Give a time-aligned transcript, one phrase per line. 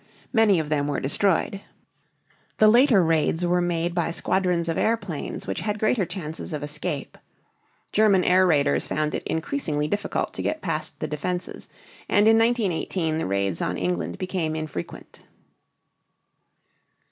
[0.33, 1.61] Many of them were destroyed.
[2.57, 7.19] The later raids were made by squadrons of airplanes which had greater chances of escape.
[7.91, 11.69] German air raiders found it increasingly difficult to get past the defenses,
[12.09, 15.19] and in 1918 the raids on England became infrequent.